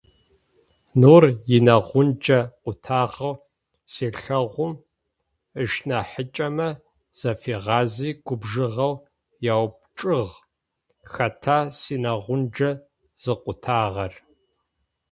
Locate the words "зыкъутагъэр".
13.21-14.13